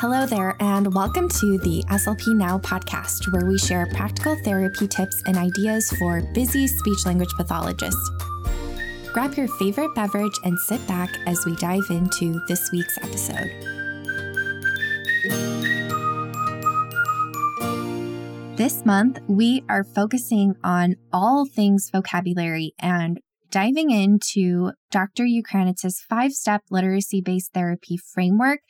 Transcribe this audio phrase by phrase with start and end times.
[0.00, 5.20] Hello there, and welcome to the SLP Now podcast, where we share practical therapy tips
[5.26, 8.08] and ideas for busy speech language pathologists.
[9.12, 13.50] Grab your favorite beverage and sit back as we dive into this week's episode.
[18.56, 23.18] This month, we are focusing on all things vocabulary and
[23.50, 25.24] diving into Dr.
[25.24, 28.60] Ukrainetz's five step literacy based therapy framework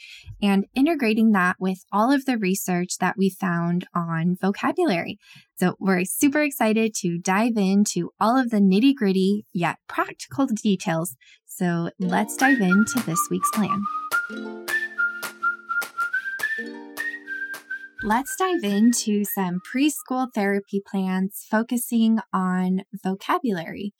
[0.42, 5.18] and integrating that with all of the research that we found on vocabulary.
[5.56, 11.16] So, we're super excited to dive into all of the nitty gritty yet practical details.
[11.46, 13.82] So, let's dive into this week's plan.
[18.04, 23.92] Let's dive into some preschool therapy plans focusing on vocabulary.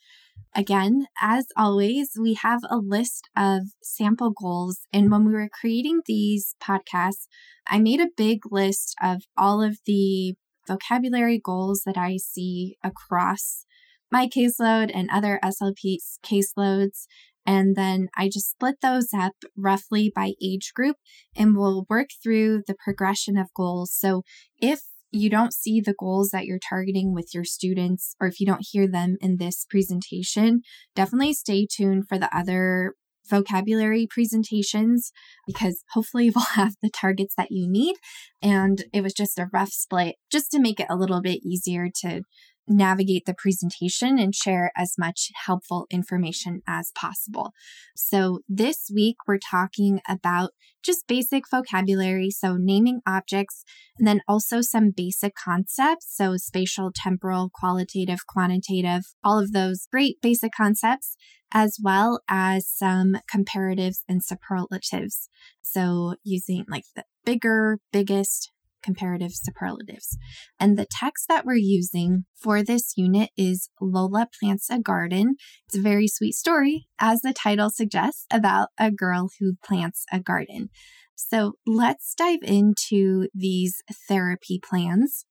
[0.58, 4.80] Again, as always, we have a list of sample goals.
[4.92, 7.28] And when we were creating these podcasts,
[7.68, 10.34] I made a big list of all of the
[10.66, 13.66] vocabulary goals that I see across
[14.10, 17.06] my caseload and other SLP caseloads.
[17.46, 20.96] And then I just split those up roughly by age group
[21.36, 23.94] and we'll work through the progression of goals.
[23.96, 24.22] So
[24.60, 28.46] if you don't see the goals that you're targeting with your students, or if you
[28.46, 30.62] don't hear them in this presentation,
[30.94, 32.94] definitely stay tuned for the other
[33.28, 35.12] vocabulary presentations
[35.46, 37.96] because hopefully we'll have the targets that you need.
[38.42, 41.88] And it was just a rough split just to make it a little bit easier
[42.02, 42.22] to
[42.68, 47.52] navigate the presentation and share as much helpful information as possible.
[47.96, 50.50] So, this week we're talking about
[50.82, 53.64] just basic vocabulary, so naming objects,
[53.98, 60.20] and then also some basic concepts, so spatial, temporal, qualitative, quantitative, all of those great
[60.22, 61.16] basic concepts,
[61.52, 65.28] as well as some comparatives and superlatives.
[65.62, 68.50] So, using like the bigger, biggest,
[68.82, 70.16] comparative superlatives.
[70.58, 75.36] And the text that we're using for this unit is Lola Plants a Garden.
[75.66, 80.20] It's a very sweet story, as the title suggests, about a girl who plants a
[80.20, 80.70] garden.
[81.14, 85.24] So let's dive into these therapy plans.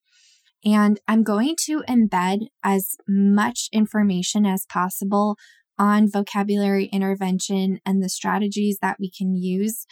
[0.66, 5.38] And I'm going to embed as much information as possible
[5.79, 9.85] on vocabulary intervention and the strategies that we can use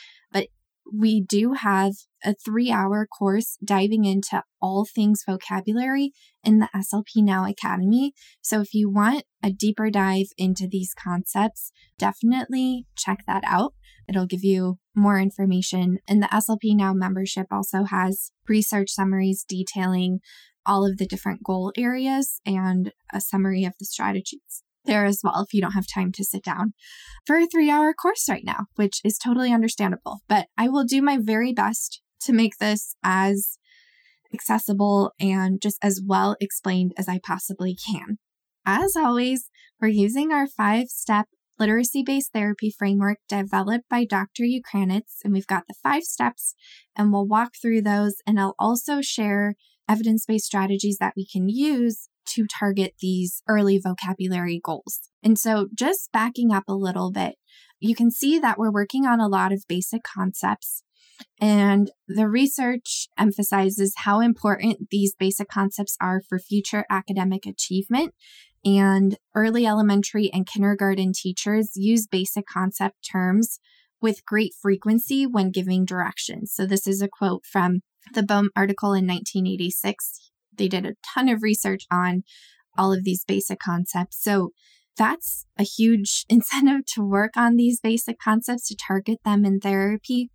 [0.92, 6.12] we do have a three hour course diving into all things vocabulary
[6.44, 8.14] in the SLP Now Academy.
[8.42, 13.74] So if you want a deeper dive into these concepts, definitely check that out.
[14.08, 16.00] It'll give you more information.
[16.08, 20.20] And the SLP Now membership also has research summaries detailing
[20.66, 25.42] all of the different goal areas and a summary of the strategies there as well
[25.42, 26.74] if you don't have time to sit down
[27.26, 30.20] for a three hour course right now, which is totally understandable.
[30.28, 33.58] But I will do my very best to make this as
[34.34, 38.18] accessible and just as well explained as I possibly can.
[38.66, 41.28] As always, we're using our five step
[41.60, 44.44] literacy based therapy framework developed by Dr.
[44.44, 46.56] Ukrainetz, and we've got the five steps,
[46.96, 48.16] and we'll walk through those.
[48.28, 49.56] And I'll also share
[49.88, 55.10] evidence based strategies that we can use to target these early vocabulary goals.
[55.24, 57.36] And so, just backing up a little bit,
[57.80, 60.84] you can see that we're working on a lot of basic concepts.
[61.40, 68.14] And the research emphasizes how important these basic concepts are for future academic achievement.
[68.64, 73.60] And early elementary and kindergarten teachers use basic concept terms
[74.02, 76.52] with great frequency when giving directions.
[76.54, 77.82] So, this is a quote from
[78.14, 82.24] the Boehm article in 1986 they did a ton of research on
[82.78, 84.22] all of these basic concepts.
[84.22, 84.52] So
[84.98, 90.30] that's a huge incentive to work on these basic concepts to target them in therapy.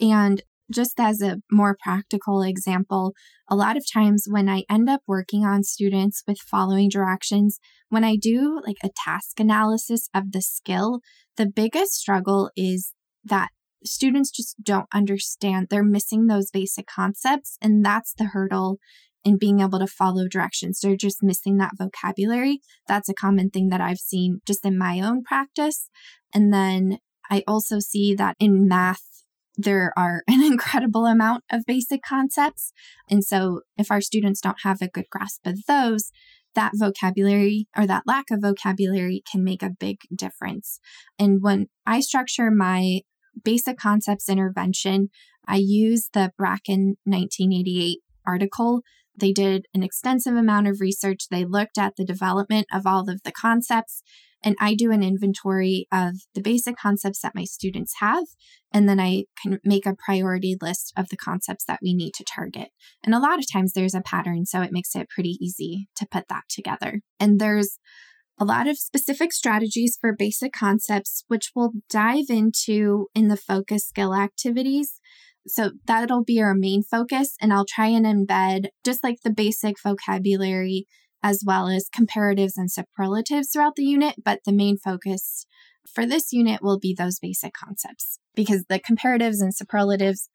[0.00, 3.12] And just as a more practical example,
[3.48, 8.02] a lot of times when I end up working on students with following directions, when
[8.02, 11.00] I do like a task analysis of the skill,
[11.36, 12.92] the biggest struggle is
[13.24, 13.50] that
[13.84, 15.68] students just don't understand.
[15.70, 17.56] They're missing those basic concepts.
[17.62, 18.78] And that's the hurdle
[19.26, 20.78] in being able to follow directions.
[20.78, 22.60] They're just missing that vocabulary.
[22.86, 25.90] That's a common thing that I've seen just in my own practice.
[26.32, 29.02] And then I also see that in math,
[29.56, 32.72] there are an incredible amount of basic concepts.
[33.10, 36.12] And so if our students don't have a good grasp of those,
[36.54, 40.78] that vocabulary or that lack of vocabulary can make a big difference.
[41.18, 43.00] And when I structure my
[43.42, 45.08] basic concepts intervention,
[45.48, 48.82] I use the Bracken 1988 article
[49.18, 51.28] they did an extensive amount of research.
[51.30, 54.02] They looked at the development of all of the concepts
[54.46, 58.24] And I do an inventory of the basic concepts that my students have.
[58.72, 62.24] And then I can make a priority list of the concepts that we need to
[62.24, 62.68] target.
[63.04, 66.06] And a lot of times there's a pattern, so it makes it pretty easy to
[66.08, 67.00] put that together.
[67.18, 67.78] And there's
[68.38, 73.88] a lot of specific strategies for basic concepts, which we'll dive into in the focus
[73.88, 75.00] skill activities.
[75.46, 79.76] So that'll be our main focus, and I'll try and embed just like the basic
[79.80, 80.86] vocabulary
[81.22, 84.16] as well as comparatives and superlatives throughout the unit.
[84.22, 85.46] But the main focus
[85.92, 90.28] for this unit will be those basic concepts because the comparatives and superlatives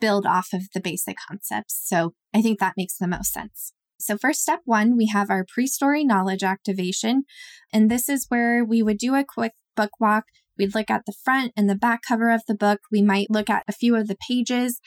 [0.00, 1.80] build off of the basic concepts.
[1.84, 3.72] So I think that makes the most sense.
[3.98, 7.24] So, first step one, we have our pre story knowledge activation.
[7.72, 10.24] And this is where we would do a quick book walk.
[10.58, 12.80] We'd look at the front and the back cover of the book.
[12.90, 14.80] We might look at a few of the pages.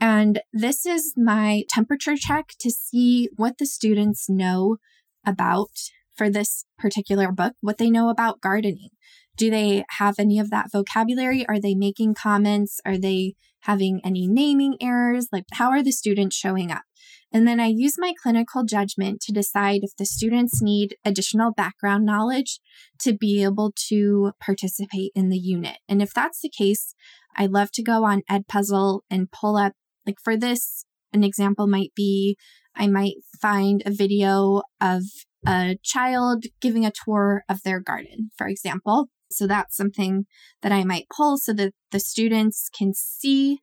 [0.00, 4.78] And this is my temperature check to see what the students know
[5.24, 5.70] about
[6.16, 8.90] for this particular book, what they know about gardening.
[9.36, 11.46] Do they have any of that vocabulary?
[11.46, 12.80] Are they making comments?
[12.84, 15.28] Are they having any naming errors?
[15.32, 16.82] Like, how are the students showing up?
[17.32, 22.04] And then I use my clinical judgment to decide if the students need additional background
[22.04, 22.60] knowledge
[23.00, 25.78] to be able to participate in the unit.
[25.88, 26.94] And if that's the case,
[27.36, 29.72] I love to go on Edpuzzle and pull up,
[30.06, 32.36] like for this, an example might be
[32.74, 35.02] I might find a video of
[35.46, 39.08] a child giving a tour of their garden, for example.
[39.30, 40.26] So that's something
[40.62, 43.60] that I might pull so that the students can see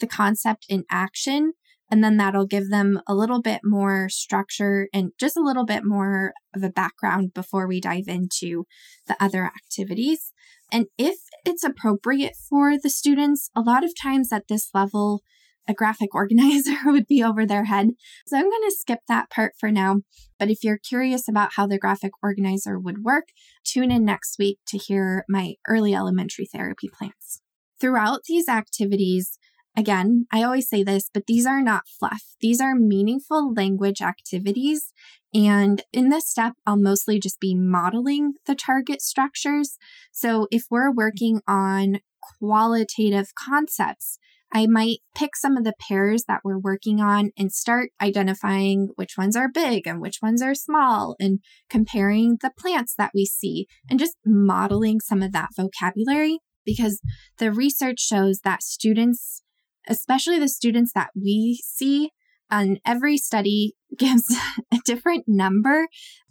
[0.00, 1.52] the concept in action
[1.90, 5.82] and then that'll give them a little bit more structure and just a little bit
[5.84, 8.64] more of a background before we dive into
[9.06, 10.32] the other activities.
[10.72, 15.22] And if it's appropriate for the students, a lot of times at this level,
[15.68, 17.90] a graphic organizer would be over their head.
[18.26, 20.00] So I'm going to skip that part for now.
[20.38, 23.28] But if you're curious about how the graphic organizer would work,
[23.64, 27.42] tune in next week to hear my early elementary therapy plans.
[27.80, 29.38] Throughout these activities,
[29.76, 32.22] Again, I always say this, but these are not fluff.
[32.40, 34.92] These are meaningful language activities.
[35.32, 39.76] And in this step, I'll mostly just be modeling the target structures.
[40.12, 41.98] So if we're working on
[42.38, 44.18] qualitative concepts,
[44.52, 49.18] I might pick some of the pairs that we're working on and start identifying which
[49.18, 53.66] ones are big and which ones are small and comparing the plants that we see
[53.90, 57.00] and just modeling some of that vocabulary because
[57.38, 59.42] the research shows that students
[59.88, 62.10] especially the students that we see.
[62.50, 64.30] And every study gives
[64.72, 65.86] a different number.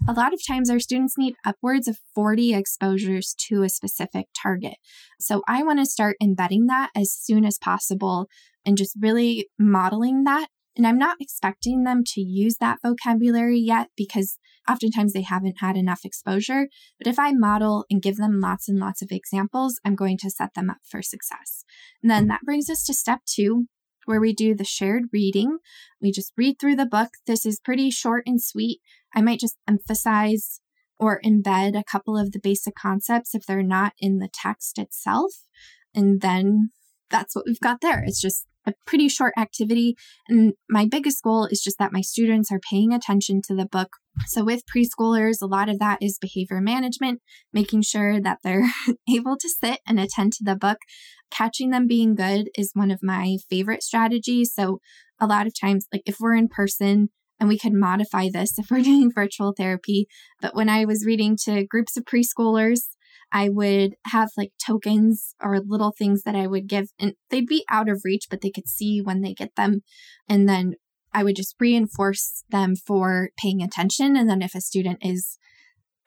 [0.07, 4.75] A lot of times, our students need upwards of 40 exposures to a specific target.
[5.19, 8.27] So, I want to start embedding that as soon as possible
[8.65, 13.89] and just really modeling that and I'm not expecting them to use that vocabulary yet
[13.95, 16.67] because oftentimes they haven't had enough exposure.
[16.97, 20.29] But if I model and give them lots and lots of examples, I'm going to
[20.29, 21.63] set them up for success.
[22.01, 23.67] And then that brings us to step two,
[24.05, 25.59] where we do the shared reading.
[26.01, 27.09] We just read through the book.
[27.27, 28.79] This is pretty short and sweet.
[29.13, 30.59] I might just emphasize
[30.97, 35.33] or embed a couple of the basic concepts if they're not in the text itself.
[35.93, 36.69] And then
[37.09, 38.03] that's what we've got there.
[38.03, 39.95] It's just a pretty short activity.
[40.27, 43.89] And my biggest goal is just that my students are paying attention to the book.
[44.27, 47.21] So, with preschoolers, a lot of that is behavior management,
[47.51, 48.69] making sure that they're
[49.09, 50.77] able to sit and attend to the book.
[51.31, 54.53] Catching them being good is one of my favorite strategies.
[54.53, 54.79] So,
[55.19, 58.67] a lot of times, like if we're in person, and we could modify this if
[58.69, 60.07] we're doing virtual therapy.
[60.41, 62.81] But when I was reading to groups of preschoolers,
[63.33, 67.65] I would have like tokens or little things that I would give, and they'd be
[67.69, 69.81] out of reach, but they could see when they get them.
[70.29, 70.75] And then
[71.11, 74.15] I would just reinforce them for paying attention.
[74.15, 75.39] And then if a student is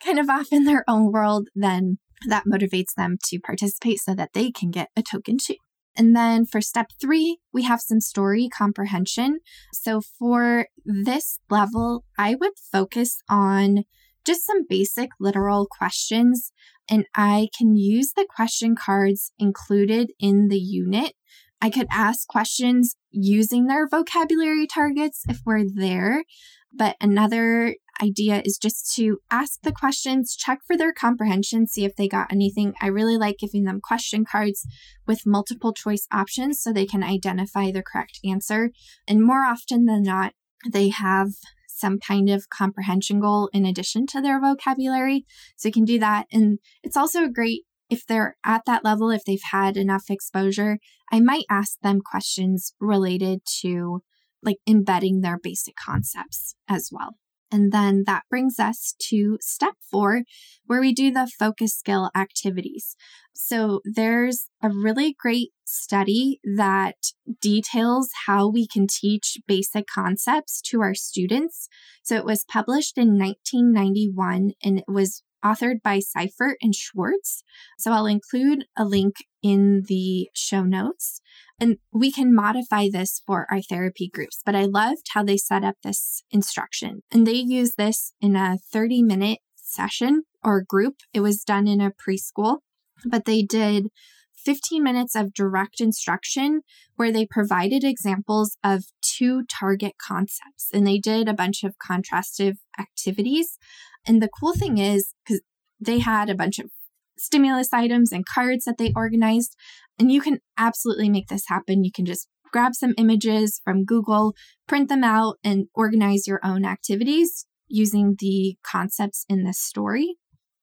[0.05, 4.33] kind of off in their own world, then that motivates them to participate so that
[4.33, 5.57] they can get a token too.
[5.97, 9.41] And then for step three, we have some story comprehension.
[9.73, 13.85] So for this level, I would focus on
[14.25, 16.53] just some basic literal questions
[16.91, 21.15] and I can use the question cards included in the unit.
[21.61, 26.25] I could ask questions using their vocabulary targets if we're there.
[26.73, 31.97] But another idea is just to ask the questions, check for their comprehension, see if
[31.97, 32.75] they got anything.
[32.83, 34.67] I really like giving them question cards
[35.07, 38.71] with multiple choice options so they can identify the correct answer.
[39.09, 40.35] And more often than not,
[40.71, 41.29] they have
[41.77, 45.27] some kind of comprehension goal in addition to their vocabulary.
[45.57, 46.27] So you can do that.
[46.33, 50.79] And it's also great if they're at that level, if they've had enough exposure,
[51.13, 54.03] I might ask them questions related to
[54.43, 57.17] like embedding their basic concepts as well.
[57.51, 60.23] And then that brings us to step four,
[60.67, 62.97] where we do the focus skill activities.
[63.35, 66.97] So there's a really great study that
[67.41, 71.69] details how we can teach basic concepts to our students.
[72.03, 77.43] So it was published in 1991 and it was authored by Seifert and Schwartz.
[77.79, 81.21] So I'll include a link in the show notes.
[81.59, 85.65] And we can modify this for our therapy groups, but I loved how they set
[85.65, 87.03] up this instruction.
[87.11, 90.97] And they use this in a 30 minute session or group.
[91.15, 92.59] It was done in a preschool,
[93.05, 93.89] but they did
[94.35, 96.61] 15 minutes of direct instruction
[96.95, 102.57] where they provided examples of two target concepts and they did a bunch of contrastive
[102.79, 103.59] activities.
[104.07, 105.41] And the cool thing is, because
[105.81, 106.71] they had a bunch of
[107.19, 109.57] stimulus items and cards that they organized.
[109.99, 111.85] And you can absolutely make this happen.
[111.85, 114.35] You can just grab some images from Google,
[114.67, 120.17] print them out, and organize your own activities using the concepts in this story.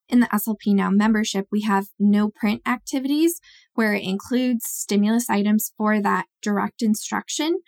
[0.10, 3.40] In the SLP Now membership, we have no print activities
[3.74, 7.60] where it includes stimulus items for that direct instruction.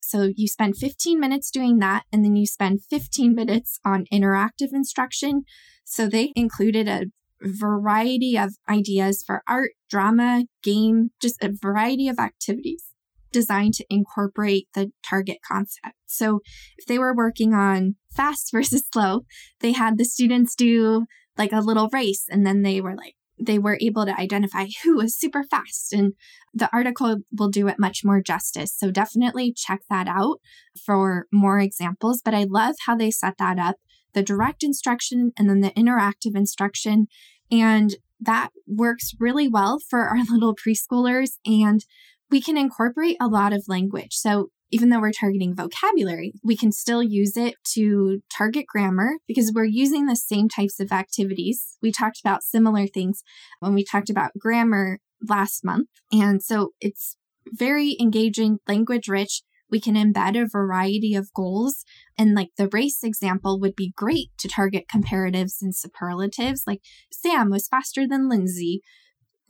[0.00, 4.72] So you spend 15 minutes doing that, and then you spend 15 minutes on interactive
[4.72, 5.42] instruction.
[5.84, 7.06] So they included a
[7.42, 12.84] variety of ideas for art, drama, game, just a variety of activities
[13.32, 15.96] designed to incorporate the target concept.
[16.06, 16.40] So
[16.76, 19.22] if they were working on fast versus slow,
[19.60, 21.06] they had the students do
[21.38, 24.96] like a little race and then they were like, they were able to identify who
[24.96, 25.92] was super fast.
[25.92, 26.12] And
[26.54, 28.76] the article will do it much more justice.
[28.76, 30.38] So definitely check that out
[30.84, 32.20] for more examples.
[32.24, 33.76] But I love how they set that up
[34.14, 37.06] the direct instruction and then the interactive instruction.
[37.50, 41.32] And that works really well for our little preschoolers.
[41.44, 41.84] And
[42.30, 44.12] we can incorporate a lot of language.
[44.14, 49.52] So even though we're targeting vocabulary, we can still use it to target grammar because
[49.54, 51.76] we're using the same types of activities.
[51.82, 53.22] We talked about similar things
[53.60, 55.88] when we talked about grammar last month.
[56.10, 57.16] And so it's
[57.46, 59.42] very engaging, language rich,
[59.72, 61.84] we can embed a variety of goals.
[62.18, 66.64] And like the race example would be great to target comparatives and superlatives.
[66.66, 68.82] Like Sam was faster than Lindsay,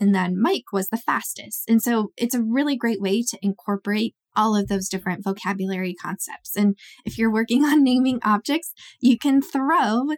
[0.00, 1.64] and then Mike was the fastest.
[1.68, 6.56] And so it's a really great way to incorporate all of those different vocabulary concepts.
[6.56, 10.08] And if you're working on naming objects, you can throw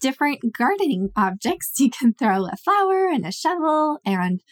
[0.00, 1.72] different gardening objects.
[1.78, 4.42] You can throw a flower and a shovel and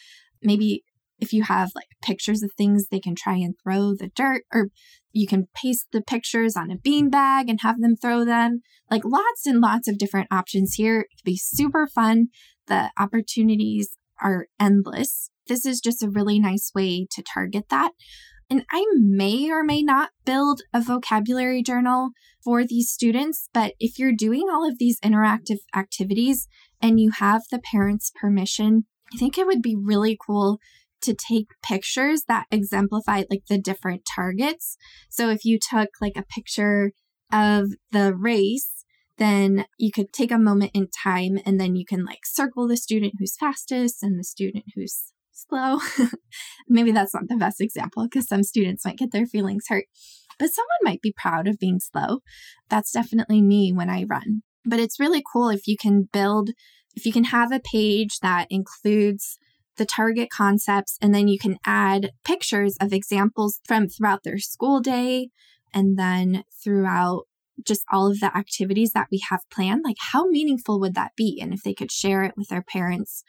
[0.42, 0.84] maybe
[1.18, 4.68] if you have like pictures of things they can try and throw the dirt or
[5.12, 8.62] you can paste the pictures on a bean bag and have them throw them.
[8.90, 11.00] Like lots and lots of different options here.
[11.00, 12.28] It can be super fun.
[12.66, 15.30] The opportunities are endless.
[15.46, 17.92] This is just a really nice way to target that.
[18.50, 22.10] And I may or may not build a vocabulary journal
[22.42, 26.46] for these students, but if you're doing all of these interactive activities
[26.80, 30.58] and you have the parents' permission, I think it would be really cool
[31.04, 34.76] to take pictures that exemplify like the different targets.
[35.08, 36.92] So if you took like a picture
[37.32, 38.84] of the race,
[39.18, 42.76] then you could take a moment in time and then you can like circle the
[42.76, 45.78] student who's fastest and the student who's slow.
[46.68, 49.86] Maybe that's not the best example because some students might get their feelings hurt,
[50.38, 52.20] but someone might be proud of being slow.
[52.68, 54.42] That's definitely me when I run.
[54.64, 56.50] But it's really cool if you can build,
[56.94, 59.38] if you can have a page that includes
[59.76, 64.80] the target concepts, and then you can add pictures of examples from throughout their school
[64.80, 65.28] day
[65.72, 67.24] and then throughout
[67.64, 69.82] just all of the activities that we have planned.
[69.84, 71.38] Like, how meaningful would that be?
[71.40, 73.22] And if they could share it with their parents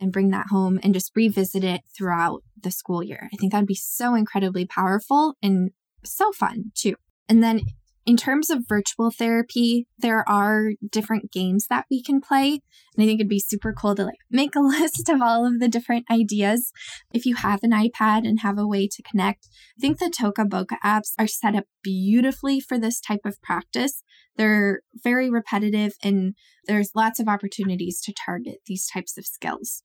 [0.00, 3.66] and bring that home and just revisit it throughout the school year, I think that'd
[3.66, 5.70] be so incredibly powerful and
[6.04, 6.94] so fun too.
[7.28, 7.62] And then
[8.04, 12.60] in terms of virtual therapy, there are different games that we can play.
[12.94, 15.60] And I think it'd be super cool to like make a list of all of
[15.60, 16.72] the different ideas.
[17.12, 19.46] If you have an iPad and have a way to connect,
[19.78, 24.02] I think the Toca Boca apps are set up beautifully for this type of practice.
[24.36, 26.34] They're very repetitive and
[26.66, 29.82] there's lots of opportunities to target these types of skills.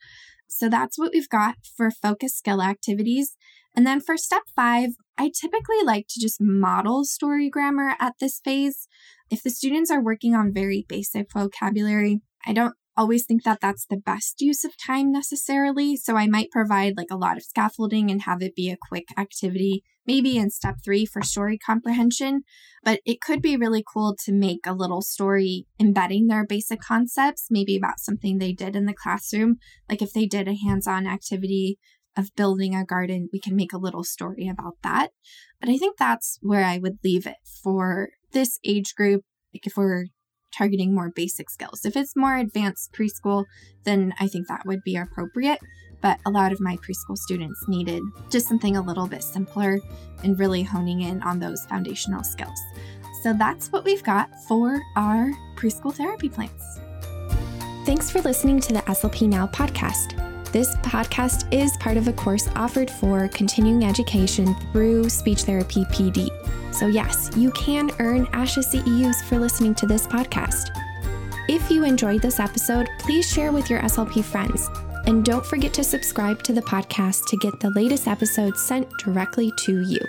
[0.48, 3.36] So that's what we've got for focus skill activities.
[3.76, 8.40] And then for step five, I typically like to just model story grammar at this
[8.44, 8.88] phase.
[9.30, 13.86] If the students are working on very basic vocabulary, I don't always think that that's
[13.86, 15.96] the best use of time necessarily.
[15.96, 19.06] So I might provide like a lot of scaffolding and have it be a quick
[19.18, 22.42] activity, maybe in step three for story comprehension.
[22.84, 27.48] But it could be really cool to make a little story embedding their basic concepts,
[27.52, 29.58] maybe about something they did in the classroom.
[29.88, 31.78] Like if they did a hands on activity
[32.18, 35.12] of building a garden, we can make a little story about that.
[35.60, 39.24] But I think that's where I would leave it for this age group.
[39.54, 40.06] Like if we're
[40.58, 41.86] targeting more basic skills.
[41.86, 43.46] If it's more advanced preschool,
[43.84, 45.60] then I think that would be appropriate.
[46.02, 49.80] But a lot of my preschool students needed just something a little bit simpler
[50.24, 52.60] and really honing in on those foundational skills.
[53.24, 56.80] So that's what we've got for our preschool therapy plans.
[57.86, 60.37] Thanks for listening to the SLP Now podcast.
[60.58, 66.32] This podcast is part of a course offered for continuing education through Speech Therapy PD.
[66.74, 70.76] So, yes, you can earn ASHA CEUs for listening to this podcast.
[71.48, 74.68] If you enjoyed this episode, please share with your SLP friends.
[75.06, 79.54] And don't forget to subscribe to the podcast to get the latest episodes sent directly
[79.66, 80.00] to you.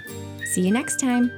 [0.46, 1.30] See you next time.